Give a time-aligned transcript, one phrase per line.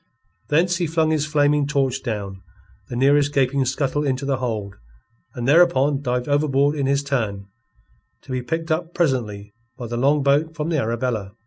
[0.49, 2.41] Thence he flung his flaming torch down
[2.89, 4.73] the nearest gaping scuttle into the hold,
[5.35, 7.45] and thereupon dived overboard in his turn,
[8.23, 11.33] to be picked up presently by the longboat from the Arabella.